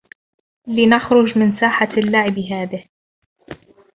لنخرج 0.67 1.37
من 1.37 1.59
ساحة 1.59 1.91
اللعب 1.97 2.39
هذه. 2.39 2.85